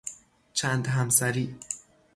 [0.53, 1.55] چند همسری